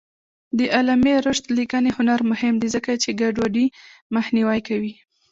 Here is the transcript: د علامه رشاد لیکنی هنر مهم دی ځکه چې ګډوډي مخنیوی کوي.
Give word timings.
د 0.57 0.59
علامه 0.77 1.13
رشاد 1.27 1.47
لیکنی 1.59 1.91
هنر 1.97 2.19
مهم 2.31 2.53
دی 2.61 2.69
ځکه 2.75 2.91
چې 3.03 3.17
ګډوډي 3.21 3.65
مخنیوی 4.15 4.59
کوي. 4.67 4.93